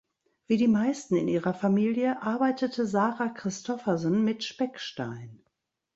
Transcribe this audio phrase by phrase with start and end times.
[0.47, 5.45] Wie die meisten in ihrer Familie arbeitete Sara Kristoffersen mit Speckstein.